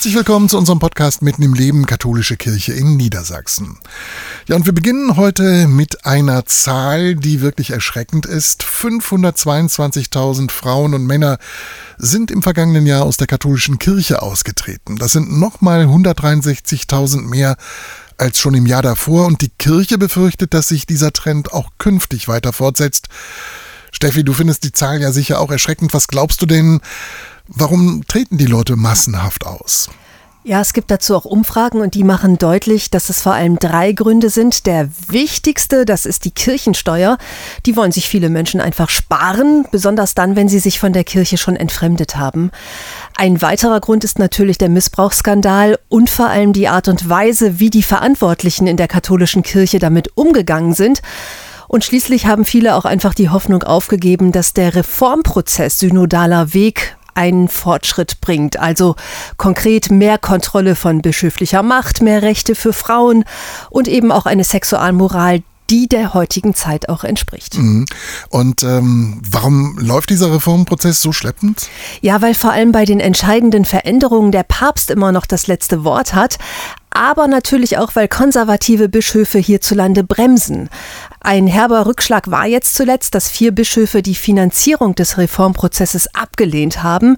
[0.00, 3.78] Herzlich willkommen zu unserem Podcast Mitten im Leben Katholische Kirche in Niedersachsen.
[4.48, 8.62] Ja, und wir beginnen heute mit einer Zahl, die wirklich erschreckend ist.
[8.62, 11.36] 522.000 Frauen und Männer
[11.98, 14.96] sind im vergangenen Jahr aus der katholischen Kirche ausgetreten.
[14.96, 17.58] Das sind nochmal 163.000 mehr
[18.16, 22.26] als schon im Jahr davor und die Kirche befürchtet, dass sich dieser Trend auch künftig
[22.26, 23.08] weiter fortsetzt.
[23.92, 25.92] Steffi, du findest die Zahl ja sicher auch erschreckend.
[25.92, 26.80] Was glaubst du denn,
[27.52, 29.90] Warum treten die Leute massenhaft aus?
[30.42, 33.92] Ja, es gibt dazu auch Umfragen und die machen deutlich, dass es vor allem drei
[33.92, 34.64] Gründe sind.
[34.64, 37.18] Der wichtigste, das ist die Kirchensteuer.
[37.66, 41.36] Die wollen sich viele Menschen einfach sparen, besonders dann, wenn sie sich von der Kirche
[41.36, 42.52] schon entfremdet haben.
[43.16, 47.68] Ein weiterer Grund ist natürlich der Missbrauchsskandal und vor allem die Art und Weise, wie
[47.68, 51.02] die Verantwortlichen in der katholischen Kirche damit umgegangen sind.
[51.68, 57.48] Und schließlich haben viele auch einfach die Hoffnung aufgegeben, dass der Reformprozess synodaler Weg einen
[57.48, 58.58] Fortschritt bringt.
[58.58, 58.96] Also
[59.36, 63.24] konkret mehr Kontrolle von bischöflicher Macht, mehr Rechte für Frauen
[63.68, 67.58] und eben auch eine Sexualmoral, die der heutigen Zeit auch entspricht.
[67.58, 67.84] Mhm.
[68.30, 71.68] Und ähm, warum läuft dieser Reformprozess so schleppend?
[72.00, 76.14] Ja, weil vor allem bei den entscheidenden Veränderungen der Papst immer noch das letzte Wort
[76.14, 76.38] hat
[76.90, 80.68] aber natürlich auch, weil konservative Bischöfe hierzulande bremsen.
[81.20, 87.16] Ein herber Rückschlag war jetzt zuletzt, dass vier Bischöfe die Finanzierung des Reformprozesses abgelehnt haben.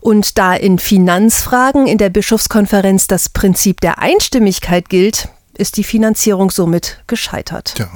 [0.00, 5.28] Und da in Finanzfragen in der Bischofskonferenz das Prinzip der Einstimmigkeit gilt,
[5.58, 7.74] ist die Finanzierung somit gescheitert.
[7.74, 7.88] Tja.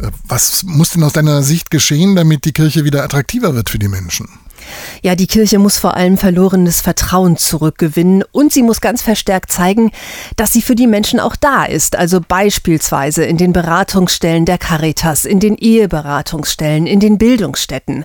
[0.00, 3.78] Äh, was muss denn aus deiner Sicht geschehen, damit die Kirche wieder attraktiver wird für
[3.78, 4.28] die Menschen?
[5.02, 9.90] Ja, die Kirche muss vor allem verlorenes Vertrauen zurückgewinnen und sie muss ganz verstärkt zeigen,
[10.36, 11.96] dass sie für die Menschen auch da ist.
[11.96, 18.04] Also beispielsweise in den Beratungsstellen der Caritas, in den Eheberatungsstellen, in den Bildungsstätten.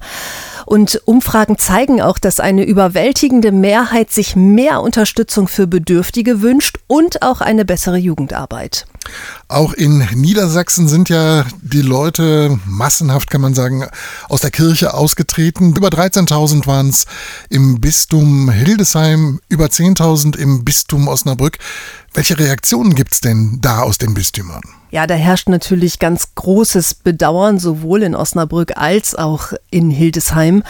[0.66, 7.22] Und Umfragen zeigen auch, dass eine überwältigende Mehrheit sich mehr Unterstützung für Bedürftige wünscht und
[7.22, 8.85] auch eine bessere Jugendarbeit.
[9.47, 13.85] Auch in Niedersachsen sind ja die Leute massenhaft, kann man sagen,
[14.27, 15.75] aus der Kirche ausgetreten.
[15.75, 17.05] Über 13.000 waren es
[17.49, 21.59] im Bistum Hildesheim, über 10.000 im Bistum Osnabrück.
[22.13, 24.63] Welche Reaktionen gibt es denn da aus den Bistümern?
[24.89, 30.63] Ja, da herrscht natürlich ganz großes Bedauern, sowohl in Osnabrück als auch in Hildesheim.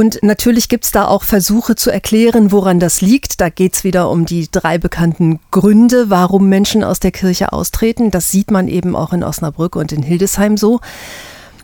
[0.00, 3.38] Und natürlich gibt es da auch Versuche zu erklären, woran das liegt.
[3.38, 8.10] Da geht es wieder um die drei bekannten Gründe, warum Menschen aus der Kirche austreten.
[8.10, 10.80] Das sieht man eben auch in Osnabrück und in Hildesheim so.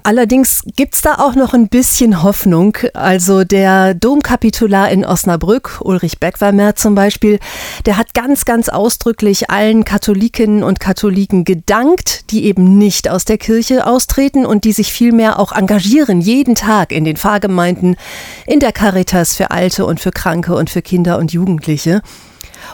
[0.07, 2.77] Allerdings gibt es da auch noch ein bisschen Hoffnung.
[2.95, 7.41] Also der Domkapitular in Osnabrück, Ulrich Beckweimer zum Beispiel,
[7.87, 13.37] der hat ganz, ganz ausdrücklich allen Katholikinnen und Katholiken gedankt, die eben nicht aus der
[13.37, 17.97] Kirche austreten und die sich vielmehr auch engagieren, jeden Tag in den Pfarrgemeinden,
[18.47, 22.01] in der Caritas für Alte und für Kranke und für Kinder und Jugendliche.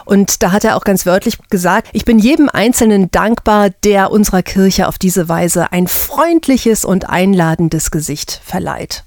[0.05, 4.43] Und da hat er auch ganz wörtlich gesagt, ich bin jedem Einzelnen dankbar, der unserer
[4.43, 9.03] Kirche auf diese Weise ein freundliches und einladendes Gesicht verleiht.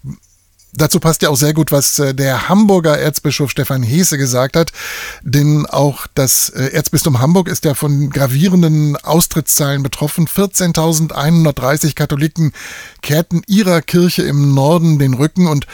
[0.76, 4.72] Dazu passt ja auch sehr gut, was äh, der Hamburger Erzbischof Stefan Heese gesagt hat,
[5.22, 10.28] denn auch das äh, Erzbistum Hamburg ist ja von gravierenden Austrittszahlen betroffen.
[10.28, 12.53] 14.130 Katholiken
[13.00, 15.66] kehrten ihrer Kirche im Norden den Rücken und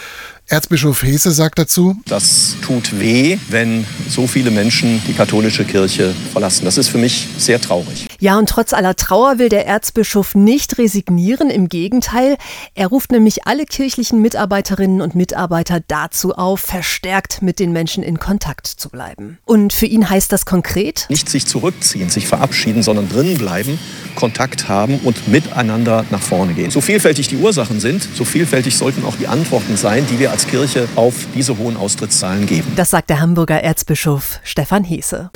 [0.53, 6.67] Erzbischof Hese sagt dazu, das tut weh, wenn so viele Menschen die katholische Kirche verlassen.
[6.67, 8.07] Das ist für mich sehr traurig.
[8.23, 11.51] Ja, und trotz aller Trauer will der Erzbischof nicht resignieren.
[11.51, 12.37] Im Gegenteil,
[12.77, 18.21] er ruft nämlich alle kirchlichen Mitarbeiterinnen und Mitarbeiter dazu auf, verstärkt mit den Menschen in
[18.21, 19.39] Kontakt zu bleiben.
[19.45, 21.07] Und für ihn heißt das konkret?
[21.09, 23.77] Nicht sich zurückziehen, sich verabschieden, sondern drinnen bleiben,
[24.15, 26.71] Kontakt haben und miteinander nach vorne gehen.
[26.71, 30.47] So vielfältig die Ursachen sind, so vielfältig sollten auch die Antworten sein, die wir als
[30.47, 32.71] Kirche auf diese hohen Austrittszahlen geben.
[32.77, 35.33] Das sagt der Hamburger Erzbischof Stefan Heese.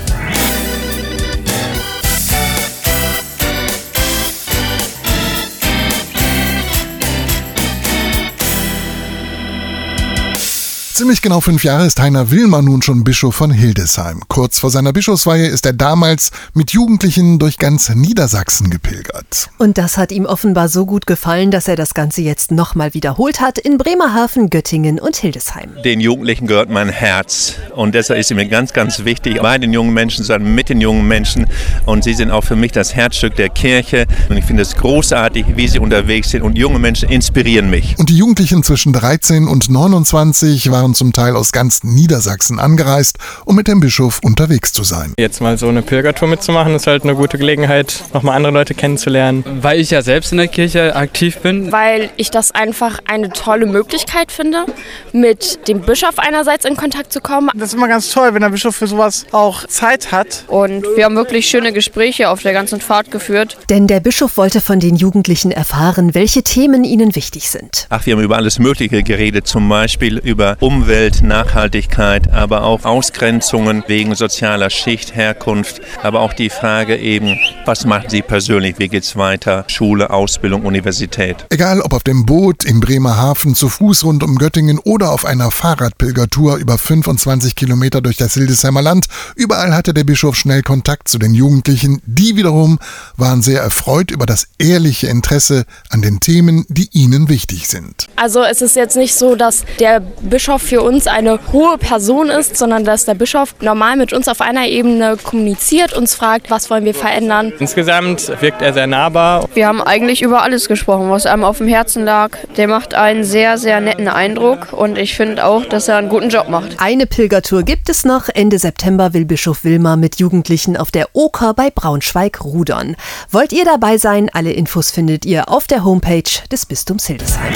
[10.97, 14.23] Ziemlich genau fünf Jahre ist Heiner Wilmer nun schon Bischof von Hildesheim.
[14.29, 19.51] Kurz vor seiner Bischofsweihe ist er damals mit Jugendlichen durch ganz Niedersachsen gepilgert.
[19.59, 23.43] Und das hat ihm offenbar so gut gefallen, dass er das Ganze jetzt nochmal wiederholt
[23.43, 25.69] hat in Bremerhaven, Göttingen und Hildesheim.
[25.85, 29.75] Den Jugendlichen gehört mein Herz und deshalb ist es mir ganz, ganz wichtig, bei den
[29.75, 31.45] jungen Menschen zu sein, mit den jungen Menschen
[31.85, 35.45] und sie sind auch für mich das Herzstück der Kirche und ich finde es großartig,
[35.57, 37.99] wie sie unterwegs sind und junge Menschen inspirieren mich.
[37.99, 43.19] Und die Jugendlichen zwischen 13 und 29 waren waren zum Teil aus ganz Niedersachsen angereist,
[43.45, 45.15] um mit dem Bischof unterwegs zu sein.
[45.19, 49.43] Jetzt mal so eine Pilgertour mitzumachen, ist halt eine gute Gelegenheit, nochmal andere Leute kennenzulernen.
[49.63, 51.73] Weil ich ja selbst in der Kirche aktiv bin.
[51.73, 54.65] Weil ich das einfach eine tolle Möglichkeit finde,
[55.13, 57.51] mit dem Bischof einerseits in Kontakt zu kommen.
[57.57, 60.45] Das ist immer ganz toll, wenn der Bischof für sowas auch Zeit hat.
[60.47, 63.57] Und wir haben wirklich schöne Gespräche auf der ganzen Fahrt geführt.
[63.71, 67.89] Denn der Bischof wollte von den Jugendlichen erfahren, welche Themen ihnen wichtig sind.
[67.89, 70.76] Ach, wir haben über alles Mögliche geredet, zum Beispiel über Umwelt,
[71.23, 78.09] Nachhaltigkeit, aber auch Ausgrenzungen wegen sozialer Schicht, Herkunft, aber auch die Frage eben, was machen
[78.09, 81.47] Sie persönlich, wie geht es weiter, Schule, Ausbildung, Universität.
[81.51, 85.51] Egal ob auf dem Boot, in Bremerhaven, zu Fuß rund um Göttingen oder auf einer
[85.51, 91.19] Fahrradpilgertour über 25 Kilometer durch das Hildesheimer Land, überall hatte der Bischof schnell Kontakt zu
[91.19, 92.03] den Jugendlichen.
[92.07, 92.79] Die wiederum
[93.17, 98.07] waren sehr erfreut über das ehrliche Interesse an den Themen, die ihnen wichtig sind.
[98.17, 102.57] Also es ist jetzt nicht so, dass der Bischof für uns eine hohe Person ist,
[102.57, 106.85] sondern dass der Bischof normal mit uns auf einer Ebene kommuniziert, uns fragt, was wollen
[106.85, 107.53] wir verändern.
[107.59, 109.49] Insgesamt wirkt er sehr nahbar.
[109.55, 112.37] Wir haben eigentlich über alles gesprochen, was einem auf dem Herzen lag.
[112.57, 116.29] Der macht einen sehr, sehr netten Eindruck und ich finde auch, dass er einen guten
[116.29, 116.77] Job macht.
[116.79, 118.29] Eine Pilgertour gibt es noch.
[118.29, 122.97] Ende September will Bischof Wilmer mit Jugendlichen auf der Oker bei Braunschweig rudern.
[123.31, 124.29] Wollt ihr dabei sein?
[124.33, 127.53] Alle Infos findet ihr auf der Homepage des Bistums Hildesheim.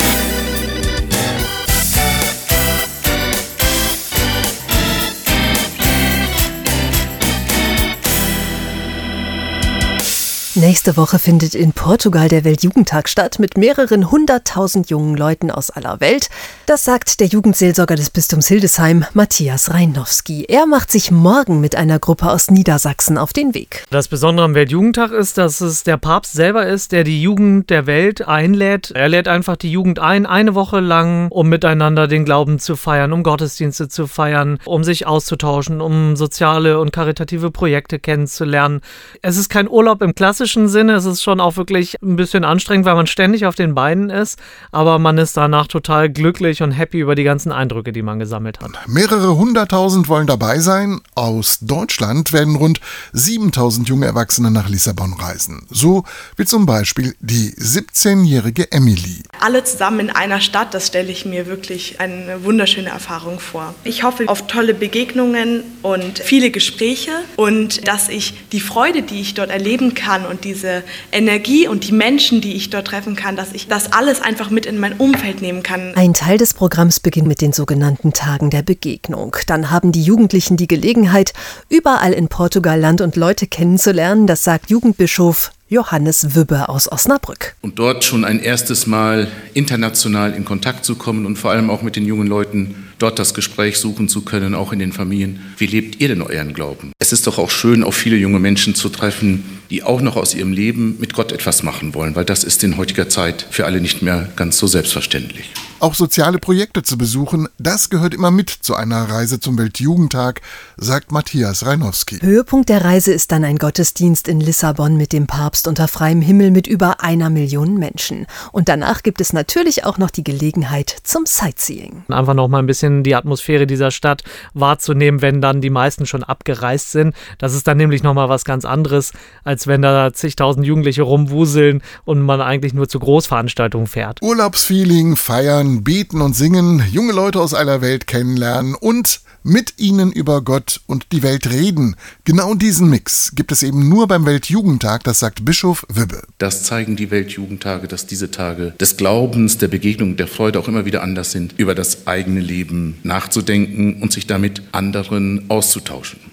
[10.60, 16.00] Nächste Woche findet in Portugal der Weltjugendtag statt mit mehreren hunderttausend jungen Leuten aus aller
[16.00, 16.28] Welt.
[16.66, 20.44] Das sagt der Jugendseelsorger des Bistums Hildesheim, Matthias Reinowski.
[20.46, 23.84] Er macht sich morgen mit einer Gruppe aus Niedersachsen auf den Weg.
[23.88, 27.86] Das Besondere am Weltjugendtag ist, dass es der Papst selber ist, der die Jugend der
[27.86, 28.90] Welt einlädt.
[28.90, 33.14] Er lädt einfach die Jugend ein, eine Woche lang, um miteinander den Glauben zu feiern,
[33.14, 38.82] um Gottesdienste zu feiern, um sich auszutauschen, um soziale und karitative Projekte kennenzulernen.
[39.22, 40.94] Es ist kein Urlaub im klassischen klassischen Sinne.
[40.94, 44.38] Es ist schon auch wirklich ein bisschen anstrengend, weil man ständig auf den Beinen ist,
[44.72, 48.60] aber man ist danach total glücklich und happy über die ganzen Eindrücke, die man gesammelt
[48.60, 48.70] hat.
[48.88, 51.00] Mehrere hunderttausend wollen dabei sein.
[51.14, 52.80] Aus Deutschland werden rund
[53.12, 55.66] 7000 junge Erwachsene nach Lissabon reisen.
[55.70, 56.04] So
[56.36, 59.22] wie zum Beispiel die 17-jährige Emily.
[59.40, 63.74] Alle zusammen in einer Stadt, das stelle ich mir wirklich eine wunderschöne Erfahrung vor.
[63.84, 69.34] Ich hoffe auf tolle Begegnungen und viele Gespräche und dass ich die Freude, die ich
[69.34, 70.82] dort erleben kann und diese
[71.12, 74.66] Energie und die Menschen, die ich dort treffen kann, dass ich das alles einfach mit
[74.66, 75.94] in mein Umfeld nehmen kann.
[75.94, 79.36] Ein Teil des Programms beginnt mit den sogenannten Tagen der Begegnung.
[79.46, 81.32] Dann haben die Jugendlichen die Gelegenheit,
[81.68, 87.54] überall in Portugal Land und Leute kennenzulernen, das sagt Jugendbischof Johannes Wübbe aus Osnabrück.
[87.62, 91.82] Und dort schon ein erstes Mal international in Kontakt zu kommen und vor allem auch
[91.82, 95.40] mit den jungen Leuten dort das Gespräch suchen zu können, auch in den Familien.
[95.58, 96.90] Wie lebt ihr denn euren Glauben?
[96.98, 100.34] Es ist doch auch schön, auf viele junge Menschen zu treffen, die auch noch aus
[100.34, 103.80] ihrem Leben mit Gott etwas machen wollen, weil das ist in heutiger Zeit für alle
[103.80, 105.52] nicht mehr ganz so selbstverständlich.
[105.80, 110.42] Auch soziale Projekte zu besuchen, das gehört immer mit zu einer Reise zum Weltjugendtag,
[110.76, 112.18] sagt Matthias Reinowski.
[112.20, 116.50] Höhepunkt der Reise ist dann ein Gottesdienst in Lissabon mit dem Papst unter freiem Himmel
[116.50, 118.26] mit über einer Million Menschen.
[118.52, 122.02] Und danach gibt es natürlich auch noch die Gelegenheit zum Sightseeing.
[122.08, 124.22] Einfach noch mal ein bisschen die Atmosphäre dieser Stadt
[124.52, 127.14] wahrzunehmen, wenn dann die meisten schon abgereist sind.
[127.38, 129.12] Das ist dann nämlich noch mal was ganz anderes,
[129.44, 134.20] als wenn da zigtausend Jugendliche rumwuseln und man eigentlich nur zu Großveranstaltungen fährt.
[134.20, 140.42] Urlaubsfeeling, feiern, beten und singen, junge Leute aus aller Welt kennenlernen und mit ihnen über
[140.42, 141.96] Gott und die Welt reden.
[142.24, 146.22] Genau diesen Mix gibt es eben nur beim Weltjugendtag, das sagt Bischof Wibbe.
[146.38, 150.84] Das zeigen die Weltjugendtage, dass diese Tage des Glaubens, der Begegnung, der Freude auch immer
[150.84, 156.29] wieder anders sind, über das eigene Leben nachzudenken und sich damit anderen auszutauschen.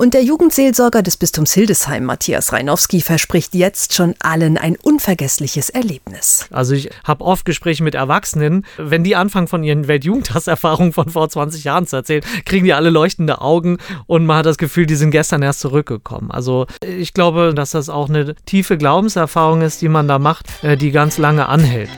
[0.00, 6.46] Und der Jugendseelsorger des Bistums Hildesheim, Matthias Reinowski, verspricht jetzt schon allen ein unvergessliches Erlebnis.
[6.50, 11.28] Also ich habe oft Gespräche mit Erwachsenen, wenn die anfangen von ihren Weltjugendtagserfahrungen von vor
[11.28, 13.76] 20 Jahren zu erzählen, kriegen die alle leuchtende Augen
[14.06, 16.30] und man hat das Gefühl, die sind gestern erst zurückgekommen.
[16.30, 20.78] Also ich glaube, dass das auch eine tiefe Glaubenserfahrung ist, die man da macht, äh,
[20.78, 21.90] die ganz lange anhält.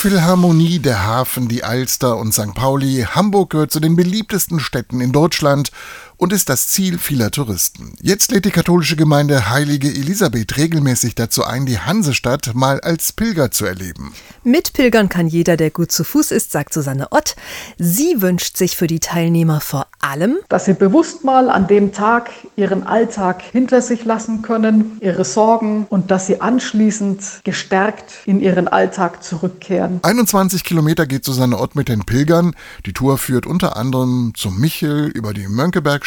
[0.00, 2.54] Die Elbphilharmonie, der Hafen, die Alster und St.
[2.54, 3.06] Pauli.
[3.10, 5.72] Hamburg gehört zu den beliebtesten Städten in Deutschland
[6.20, 7.94] und ist das Ziel vieler Touristen.
[8.02, 13.50] Jetzt lädt die katholische Gemeinde Heilige Elisabeth regelmäßig dazu ein, die Hansestadt mal als Pilger
[13.50, 14.12] zu erleben.
[14.44, 17.36] Mitpilgern kann jeder, der gut zu Fuß ist, sagt Susanne Ott.
[17.78, 22.30] Sie wünscht sich für die Teilnehmer vor allem, dass sie bewusst mal an dem Tag
[22.54, 28.68] ihren Alltag hinter sich lassen können, ihre Sorgen und dass sie anschließend gestärkt in ihren
[28.68, 30.00] Alltag zurückkehren.
[30.02, 32.54] 21 Kilometer geht Susanne Ott mit den Pilgern.
[32.84, 35.48] Die Tour führt unter anderem zum Michel über die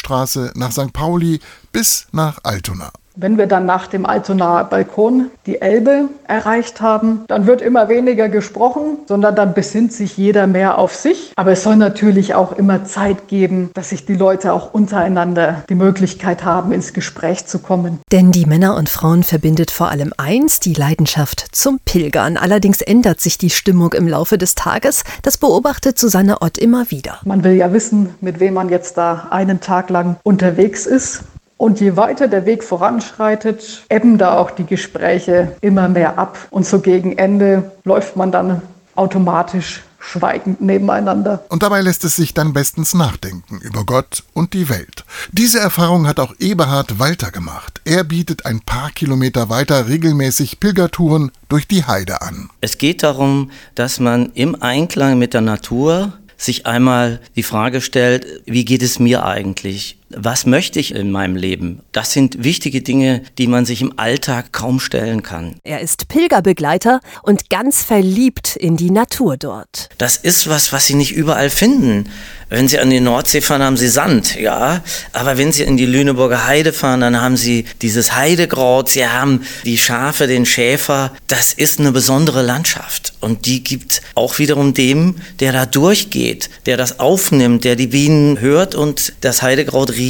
[0.04, 0.94] Mönckebergstraße nach St.
[0.94, 1.40] Pauli
[1.72, 2.92] bis nach Altona.
[3.16, 8.28] Wenn wir dann nach dem Altonaer Balkon die Elbe erreicht haben, dann wird immer weniger
[8.28, 11.32] gesprochen, sondern dann besinnt sich jeder mehr auf sich.
[11.36, 15.76] Aber es soll natürlich auch immer Zeit geben, dass sich die Leute auch untereinander die
[15.76, 18.00] Möglichkeit haben, ins Gespräch zu kommen.
[18.12, 22.38] Denn die Männer und Frauen verbindet vor allem eins, die Leidenschaft zum Pilgern.
[22.38, 25.04] Allerdings ändert sich die Stimmung im Laufe des Tages.
[25.22, 27.20] Das beobachtet Susanne Ott immer wieder.
[27.26, 31.24] Man will ja wissen, mit wem man jetzt da einen Tag lang unterwegs ist.
[31.64, 36.38] Und je weiter der Weg voranschreitet, ebben da auch die Gespräche immer mehr ab.
[36.50, 38.62] Und so gegen Ende läuft man dann
[38.96, 41.46] automatisch schweigend nebeneinander.
[41.48, 45.06] Und dabei lässt es sich dann bestens nachdenken über Gott und die Welt.
[45.32, 47.80] Diese Erfahrung hat auch Eberhard Walter gemacht.
[47.86, 52.50] Er bietet ein paar Kilometer weiter regelmäßig Pilgertouren durch die Heide an.
[52.60, 58.26] Es geht darum, dass man im Einklang mit der Natur sich einmal die Frage stellt,
[58.46, 59.98] wie geht es mir eigentlich?
[60.16, 61.82] Was möchte ich in meinem Leben?
[61.92, 65.56] Das sind wichtige Dinge, die man sich im Alltag kaum stellen kann.
[65.64, 69.90] Er ist Pilgerbegleiter und ganz verliebt in die Natur dort.
[69.98, 72.10] Das ist was, was Sie nicht überall finden.
[72.50, 74.84] Wenn Sie an die Nordsee fahren, haben Sie Sand, ja.
[75.12, 79.42] Aber wenn Sie in die Lüneburger Heide fahren, dann haben Sie dieses Heidekraut, Sie haben
[79.66, 81.12] die Schafe, den Schäfer.
[81.28, 83.14] Das ist eine besondere Landschaft.
[83.22, 88.40] Und die gibt auch wiederum dem, der da durchgeht, der das aufnimmt, der die Bienen
[88.40, 90.03] hört und das Heidekraut riecht,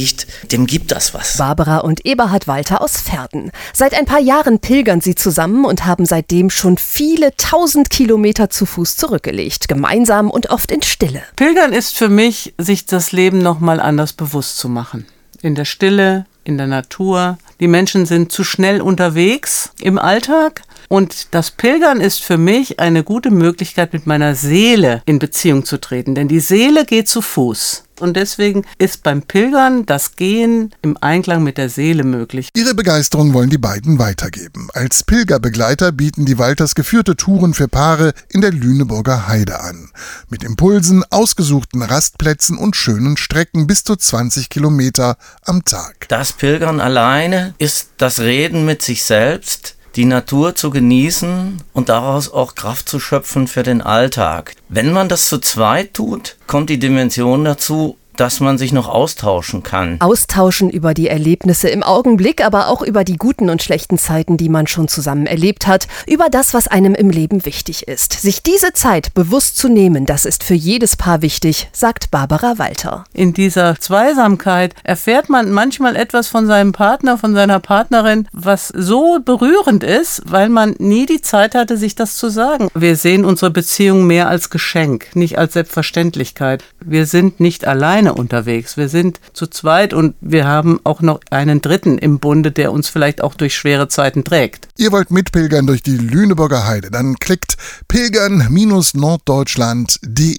[0.50, 1.36] dem gibt das was.
[1.36, 3.50] Barbara und Eberhard Walter aus Pferden.
[3.72, 8.66] Seit ein paar Jahren pilgern sie zusammen und haben seitdem schon viele tausend Kilometer zu
[8.66, 11.22] Fuß zurückgelegt, gemeinsam und oft in Stille.
[11.36, 15.06] Pilgern ist für mich sich das Leben nochmal anders bewusst zu machen.
[15.42, 17.38] In der Stille, in der Natur.
[17.60, 20.62] Die Menschen sind zu schnell unterwegs im Alltag.
[20.88, 25.80] Und das Pilgern ist für mich eine gute Möglichkeit, mit meiner Seele in Beziehung zu
[25.80, 26.14] treten.
[26.14, 27.84] Denn die Seele geht zu Fuß.
[28.00, 32.48] Und deswegen ist beim Pilgern das Gehen im Einklang mit der Seele möglich.
[32.54, 34.68] Ihre Begeisterung wollen die beiden weitergeben.
[34.74, 39.90] Als Pilgerbegleiter bieten die Walters geführte Touren für Paare in der Lüneburger Heide an.
[40.28, 46.08] Mit Impulsen, ausgesuchten Rastplätzen und schönen Strecken bis zu 20 Kilometer am Tag.
[46.08, 52.32] Das Pilgern alleine ist das Reden mit sich selbst die Natur zu genießen und daraus
[52.32, 54.54] auch Kraft zu schöpfen für den Alltag.
[54.68, 59.62] Wenn man das zu zweit tut, kommt die Dimension dazu, dass man sich noch austauschen
[59.62, 60.00] kann.
[60.00, 64.48] Austauschen über die Erlebnisse im Augenblick, aber auch über die guten und schlechten Zeiten, die
[64.48, 68.12] man schon zusammen erlebt hat, über das, was einem im Leben wichtig ist.
[68.12, 73.04] Sich diese Zeit bewusst zu nehmen, das ist für jedes Paar wichtig, sagt Barbara Walter.
[73.12, 79.18] In dieser Zweisamkeit erfährt man manchmal etwas von seinem Partner, von seiner Partnerin, was so
[79.24, 82.68] berührend ist, weil man nie die Zeit hatte, sich das zu sagen.
[82.74, 86.64] Wir sehen unsere Beziehung mehr als Geschenk, nicht als Selbstverständlichkeit.
[86.86, 88.76] Wir sind nicht allein alleine unterwegs.
[88.76, 92.88] Wir sind zu zweit und wir haben auch noch einen Dritten im Bunde, der uns
[92.88, 94.68] vielleicht auch durch schwere Zeiten trägt.
[94.78, 97.56] Ihr wollt mitpilgern durch die Lüneburger Heide, dann klickt
[97.88, 100.38] pilgern-norddeutschland.de.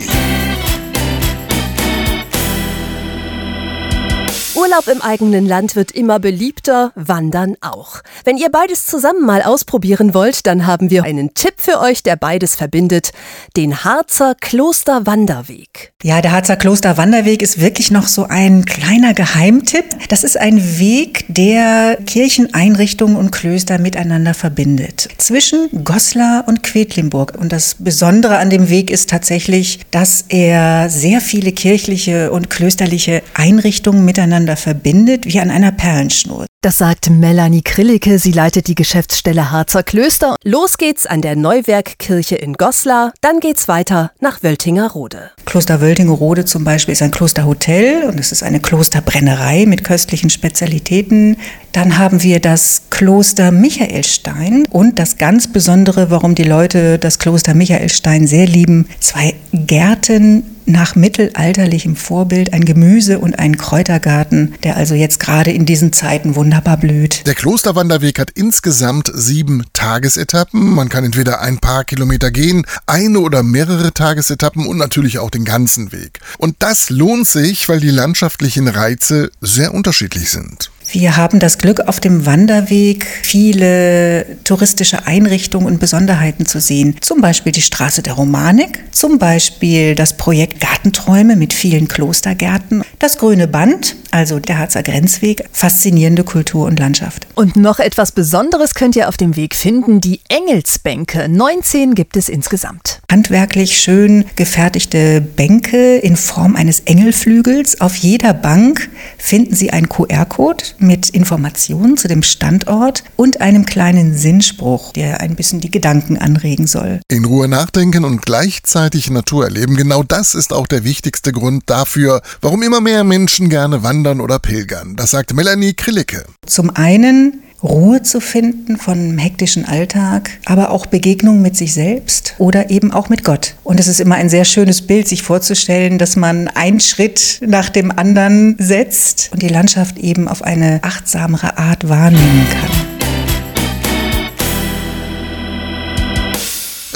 [4.66, 7.98] Urlaub im eigenen Land wird immer beliebter, Wandern auch.
[8.24, 12.16] Wenn ihr beides zusammen mal ausprobieren wollt, dann haben wir einen Tipp für euch, der
[12.16, 13.12] beides verbindet.
[13.56, 15.94] Den Harzer Klosterwanderweg.
[16.02, 19.86] Ja, der Harzer Klosterwanderweg ist wirklich noch so ein kleiner Geheimtipp.
[20.10, 25.10] Das ist ein Weg, der Kircheneinrichtungen und Klöster miteinander verbindet.
[25.20, 27.38] Zwischen Goslar und Quedlinburg.
[27.40, 33.22] Und das Besondere an dem Weg ist tatsächlich, dass er sehr viele kirchliche und klösterliche
[33.36, 36.46] Einrichtungen miteinander miteinander verbindet, wie an einer Perlenschnur.
[36.62, 38.18] Das sagt Melanie Krillicke.
[38.18, 40.36] Sie leitet die Geschäftsstelle Harzer Klöster.
[40.44, 43.14] Los geht's an der Neuwerkkirche in Goslar.
[43.22, 45.30] Dann geht's weiter nach Wöltingerode.
[45.46, 51.38] Kloster Wöltingerode zum Beispiel ist ein Klosterhotel und es ist eine Klosterbrennerei mit köstlichen Spezialitäten.
[51.72, 57.54] Dann haben wir das Kloster Michaelstein und das ganz Besondere, warum die Leute das Kloster
[57.54, 64.96] Michaelstein sehr lieben, zwei Gärten nach mittelalterlichem Vorbild ein Gemüse- und ein Kräutergarten, der also
[64.96, 67.26] jetzt gerade in diesen Zeiten wunderbar blüht.
[67.28, 70.74] Der Klosterwanderweg hat insgesamt sieben Tagesetappen.
[70.74, 75.46] Man kann entweder ein paar Kilometer gehen, eine oder mehrere Tagesetappen und natürlich auch den
[75.46, 76.20] ganzen Weg.
[76.38, 80.72] Und das lohnt sich, weil die landschaftlichen Reize sehr unterschiedlich sind.
[80.92, 86.96] Wir haben das Glück, auf dem Wanderweg viele touristische Einrichtungen und Besonderheiten zu sehen.
[87.02, 93.18] Zum Beispiel die Straße der Romanik, zum Beispiel das Projekt Gartenträume mit vielen Klostergärten, das
[93.18, 97.28] Grüne Band, also der Harzer Grenzweg, faszinierende Kultur und Landschaft.
[97.36, 101.28] Und noch etwas Besonderes könnt ihr auf dem Weg finden, die Engelsbänke.
[101.28, 103.02] 19 gibt es insgesamt.
[103.12, 107.82] Handwerklich schön gefertigte Bänke in Form eines Engelflügels.
[107.82, 114.18] Auf jeder Bank finden Sie einen QR-Code mit Informationen zu dem Standort und einem kleinen
[114.18, 117.00] Sinnspruch, der ein bisschen die Gedanken anregen soll.
[117.10, 122.22] In Ruhe nachdenken und gleichzeitig Natur erleben, genau das ist auch der wichtigste Grund dafür,
[122.42, 124.96] warum immer mehr Menschen gerne wandern oder pilgern.
[124.96, 126.26] Das sagt Melanie Krillicke.
[126.46, 132.70] Zum einen Ruhe zu finden von hektischen Alltag, aber auch Begegnung mit sich selbst oder
[132.70, 133.56] eben auch mit Gott.
[133.64, 137.70] Und es ist immer ein sehr schönes Bild, sich vorzustellen, dass man einen Schritt nach
[137.70, 142.95] dem anderen setzt und die Landschaft eben auf eine achtsamere Art wahrnehmen kann.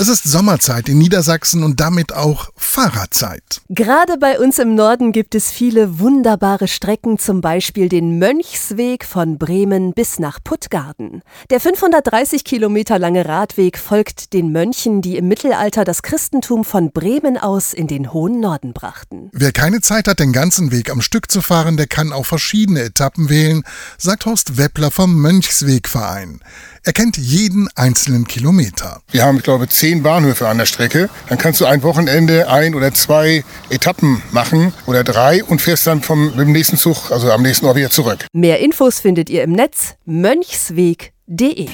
[0.01, 3.59] Es ist Sommerzeit in Niedersachsen und damit auch Fahrradzeit.
[3.67, 9.37] Gerade bei uns im Norden gibt es viele wunderbare Strecken, zum Beispiel den Mönchsweg von
[9.37, 11.21] Bremen bis nach Puttgarden.
[11.49, 17.37] Der 530 Kilometer lange Radweg folgt den Mönchen, die im Mittelalter das Christentum von Bremen
[17.37, 19.29] aus in den hohen Norden brachten.
[19.33, 22.83] Wer keine Zeit hat, den ganzen Weg am Stück zu fahren, der kann auch verschiedene
[22.83, 23.63] Etappen wählen,
[23.97, 26.39] sagt Horst Weppler vom Mönchswegverein.
[26.83, 29.01] Er kennt jeden einzelnen Kilometer.
[29.11, 31.09] Wir haben, ich glaube, zehn Bahnhöfe an der Strecke.
[31.27, 36.01] Dann kannst du ein Wochenende ein oder zwei Etappen machen oder drei und fährst dann
[36.01, 38.25] vom, mit dem nächsten Zug, also am nächsten Ort wieder zurück.
[38.33, 41.67] Mehr Infos findet ihr im Netz mönchsweg.de.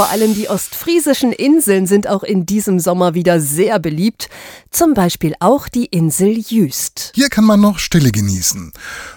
[0.00, 4.30] Vor allem die ostfriesischen Inseln sind auch in diesem Sommer wieder sehr beliebt.
[4.70, 7.12] Zum Beispiel auch die Insel Jüst.
[7.14, 8.72] Hier kann man noch Stille genießen.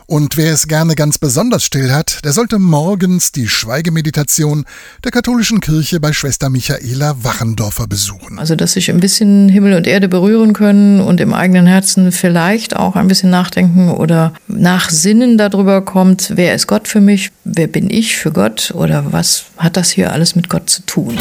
[0.07, 4.65] Und wer es gerne ganz besonders still hat, der sollte morgens die Schweigemeditation
[5.05, 8.37] der katholischen Kirche bei Schwester Michaela Wachendorfer besuchen.
[8.37, 12.75] Also, dass sich ein bisschen Himmel und Erde berühren können und im eigenen Herzen vielleicht
[12.75, 17.89] auch ein bisschen nachdenken oder nachsinnen darüber kommt, wer ist Gott für mich, wer bin
[17.89, 21.19] ich für Gott oder was hat das hier alles mit Gott zu tun.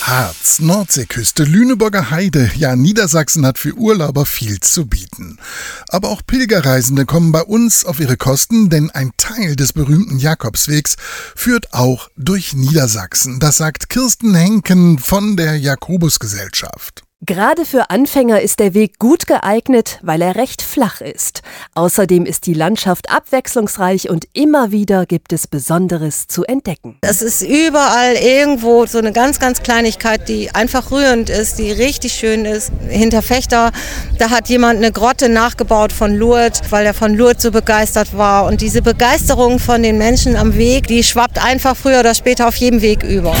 [0.00, 5.38] Harz, Nordseeküste, Lüneburger Heide, ja, Niedersachsen hat für Urlauber viel zu bieten.
[5.88, 10.96] Aber auch Pilgerreisende kommen bei uns auf ihre Kosten, denn ein Teil des berühmten Jakobswegs
[11.34, 13.40] führt auch durch Niedersachsen.
[13.40, 17.05] Das sagt Kirsten Henken von der Jakobusgesellschaft.
[17.24, 21.40] Gerade für Anfänger ist der Weg gut geeignet, weil er recht flach ist.
[21.74, 26.98] Außerdem ist die Landschaft abwechslungsreich und immer wieder gibt es Besonderes zu entdecken.
[27.00, 32.12] Es ist überall irgendwo so eine ganz, ganz Kleinigkeit, die einfach rührend ist, die richtig
[32.12, 32.70] schön ist.
[32.86, 33.72] Hinter Fechter,
[34.18, 38.44] da hat jemand eine Grotte nachgebaut von Lourdes, weil er von Lourdes so begeistert war.
[38.44, 42.56] Und diese Begeisterung von den Menschen am Weg, die schwappt einfach früher oder später auf
[42.56, 43.34] jedem Weg über.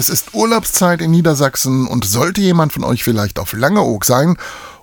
[0.00, 4.38] Es ist Urlaubszeit in Niedersachsen und sollte jemand von euch vielleicht auf Langeoog sein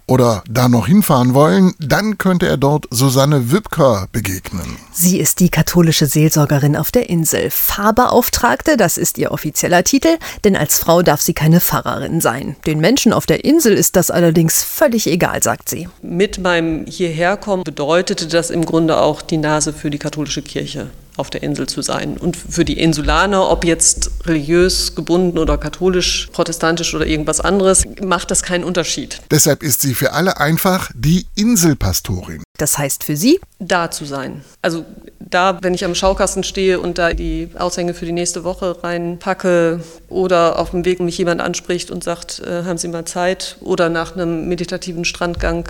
[0.06, 4.78] oder da noch hinfahren wollen, dann könnte er dort Susanne Wübker begegnen.
[4.94, 7.50] Sie ist die katholische Seelsorgerin auf der Insel.
[7.50, 12.56] Pfarrbeauftragte, das ist ihr offizieller Titel, denn als Frau darf sie keine Pfarrerin sein.
[12.68, 15.90] Den Menschen auf der Insel ist das allerdings völlig egal, sagt sie.
[16.04, 21.30] Mit meinem Hierherkommen bedeutete das im Grunde auch die Nase für die katholische Kirche auf
[21.30, 22.18] der Insel zu sein.
[22.18, 28.32] Und für die Insulaner, ob jetzt religiös gebunden oder katholisch, protestantisch oder irgendwas anderes, macht
[28.32, 29.22] das keinen Unterschied.
[29.32, 32.44] Deshalb ist sie für alle einfach die Inselpastorin.
[32.58, 33.40] Das heißt für sie?
[33.60, 34.44] Da zu sein.
[34.62, 34.86] Also
[35.30, 39.82] da, wenn ich am Schaukasten stehe und da die Aushänge für die nächste Woche reinpacke
[40.10, 43.90] oder auf dem Weg mich jemand anspricht und sagt, äh, haben Sie mal Zeit oder
[43.90, 45.70] nach einem meditativen Strandgang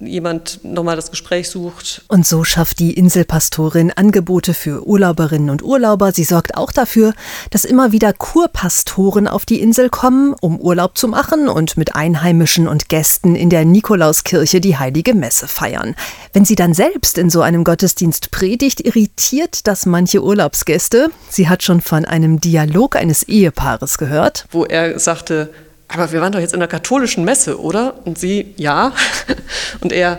[0.00, 2.02] jemand nochmal das Gespräch sucht.
[2.08, 6.12] Und so schafft die Inselpastorin Angebote für Urlauberinnen und Urlauber.
[6.12, 7.14] Sie sorgt auch dafür,
[7.50, 12.68] dass immer wieder Kurpastoren auf die Insel kommen, um Urlaub zu machen und mit Einheimischen
[12.68, 15.94] und Gästen in der Nikolauskirche die heilige Messe feiern.
[16.32, 21.10] Wenn sie dann selbst in so einem Gottesdienst predigt, irritiert das manche Urlaubsgäste.
[21.28, 24.46] Sie hat schon von einem Dialog eines Ehepaares gehört.
[24.50, 25.52] Wo er sagte,
[25.88, 28.06] aber wir waren doch jetzt in der katholischen Messe, oder?
[28.06, 28.92] Und sie, ja.
[29.80, 30.18] Und er,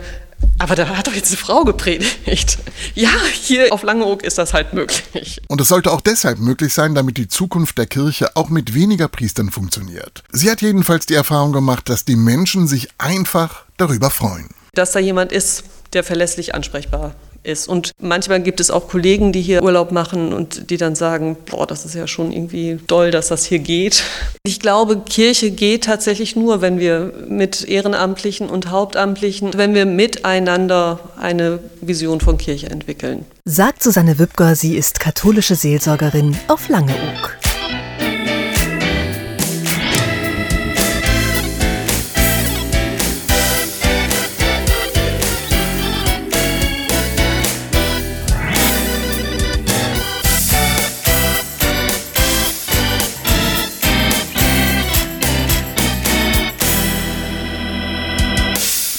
[0.59, 2.59] aber da hat doch jetzt eine Frau gepredigt.
[2.93, 5.41] Ja, hier auf Langeoog ist das halt möglich.
[5.47, 9.07] Und es sollte auch deshalb möglich sein, damit die Zukunft der Kirche auch mit weniger
[9.07, 10.23] Priestern funktioniert.
[10.31, 14.49] Sie hat jedenfalls die Erfahrung gemacht, dass die Menschen sich einfach darüber freuen.
[14.75, 15.63] Dass da jemand ist,
[15.93, 17.67] der verlässlich ansprechbar ist.
[17.67, 21.65] Und manchmal gibt es auch Kollegen, die hier Urlaub machen und die dann sagen, boah,
[21.67, 24.03] das ist ja schon irgendwie toll, dass das hier geht.
[24.43, 30.99] Ich glaube, Kirche geht tatsächlich nur, wenn wir mit Ehrenamtlichen und Hauptamtlichen, wenn wir miteinander
[31.19, 33.25] eine Vision von Kirche entwickeln.
[33.45, 37.37] Sagt Susanne Wübger, sie ist katholische Seelsorgerin auf Langeoog.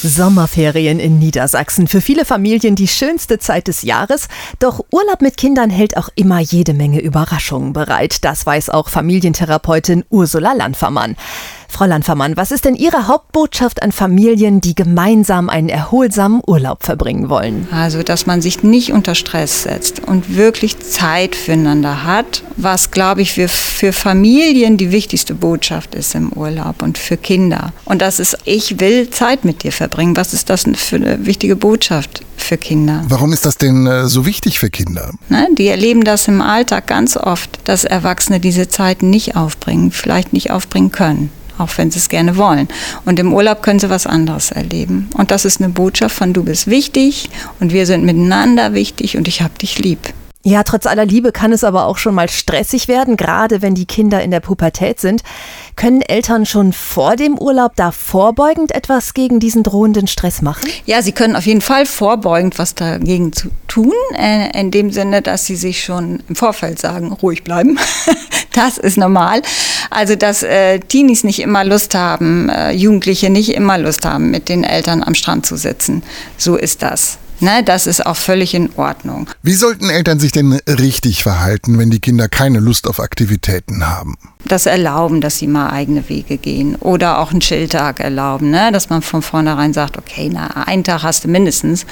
[0.09, 1.87] Sommerferien in Niedersachsen.
[1.87, 4.27] Für viele Familien die schönste Zeit des Jahres.
[4.57, 8.25] Doch Urlaub mit Kindern hält auch immer jede Menge Überraschungen bereit.
[8.25, 11.15] Das weiß auch Familientherapeutin Ursula Landfermann.
[11.69, 17.29] Frau Landfermann, was ist denn Ihre Hauptbotschaft an Familien, die gemeinsam einen erholsamen Urlaub verbringen
[17.29, 17.67] wollen?
[17.71, 23.21] Also, dass man sich nicht unter Stress setzt und wirklich Zeit füreinander hat, was, glaube
[23.21, 27.71] ich, für, für Familien die wichtigste Botschaft ist im Urlaub und für Kinder.
[27.85, 30.17] Und das ist, ich will Zeit mit dir verbringen.
[30.17, 32.23] Was ist das für eine wichtige Botschaft?
[32.35, 33.03] für Kinder.
[33.09, 35.11] Warum ist das denn äh, so wichtig für Kinder?
[35.27, 40.31] Ne, die erleben das im Alltag ganz oft, dass Erwachsene diese Zeit nicht aufbringen, vielleicht
[40.33, 42.67] nicht aufbringen können auch wenn sie es gerne wollen.
[43.05, 45.09] Und im Urlaub können sie was anderes erleben.
[45.13, 49.27] Und das ist eine Botschaft von du bist wichtig und wir sind miteinander wichtig und
[49.27, 50.13] ich hab dich lieb.
[50.45, 53.85] Ja, trotz aller Liebe kann es aber auch schon mal stressig werden, gerade wenn die
[53.85, 55.21] Kinder in der Pubertät sind.
[55.75, 60.69] Können Eltern schon vor dem Urlaub da vorbeugend etwas gegen diesen drohenden Stress machen?
[60.85, 63.31] Ja, sie können auf jeden Fall vorbeugend was dagegen
[63.67, 67.77] tun, äh, in dem Sinne, dass sie sich schon im Vorfeld sagen, ruhig bleiben.
[68.53, 69.41] das ist normal.
[69.89, 74.47] Also, dass äh, Teenies nicht immer Lust haben, äh, Jugendliche nicht immer Lust haben, mit
[74.47, 76.01] den Eltern am Strand zu sitzen.
[76.37, 77.17] So ist das.
[77.41, 79.29] Ne, das ist auch völlig in Ordnung.
[79.43, 84.15] Wie sollten Eltern sich denn richtig verhalten, wenn die Kinder keine Lust auf Aktivitäten haben?
[84.45, 88.71] Das erlauben, dass sie mal eigene Wege gehen oder auch einen Chilltag erlauben, ne?
[88.71, 91.85] dass man von vornherein sagt, okay, na, einen Tag hast du mindestens,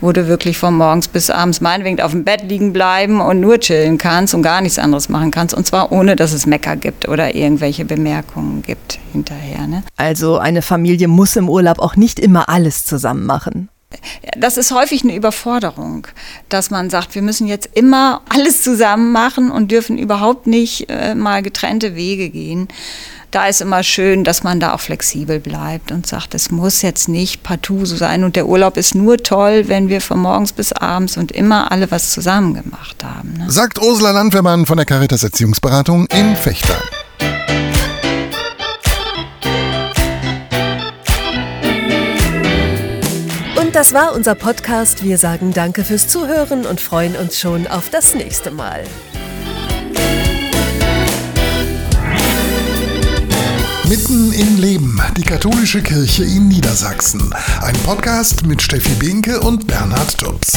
[0.00, 3.58] wo du wirklich von morgens bis abends meinetwegen auf dem Bett liegen bleiben und nur
[3.58, 7.08] chillen kannst und gar nichts anderes machen kannst und zwar ohne, dass es Mecker gibt
[7.08, 9.66] oder irgendwelche Bemerkungen gibt hinterher.
[9.66, 9.82] Ne?
[9.96, 13.68] Also eine Familie muss im Urlaub auch nicht immer alles zusammen machen.
[14.36, 16.06] Das ist häufig eine Überforderung,
[16.48, 21.14] dass man sagt, wir müssen jetzt immer alles zusammen machen und dürfen überhaupt nicht äh,
[21.14, 22.68] mal getrennte Wege gehen.
[23.30, 27.08] Da ist immer schön, dass man da auch flexibel bleibt und sagt, es muss jetzt
[27.08, 30.72] nicht partout so sein und der Urlaub ist nur toll, wenn wir von morgens bis
[30.72, 33.34] abends und immer alle was zusammen gemacht haben.
[33.36, 33.50] Ne?
[33.50, 36.80] Sagt Ursula Landwehrmann von der Caritas Erziehungsberatung in Fechter.
[43.74, 45.02] Das war unser Podcast.
[45.02, 48.84] Wir sagen Danke fürs Zuhören und freuen uns schon auf das nächste Mal.
[53.88, 57.34] Mitten im Leben, die katholische Kirche in Niedersachsen.
[57.62, 60.52] Ein Podcast mit Steffi Behnke und Bernhard Tubbs.